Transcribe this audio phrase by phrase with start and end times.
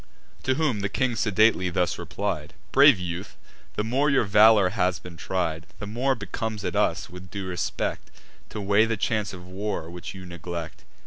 [0.45, 3.37] To whom the king sedately thus replied: "Brave youth,
[3.75, 8.09] the more your valour has been tried, The more becomes it us, with due respect,
[8.49, 10.85] To weigh the chance of war, which you neglect.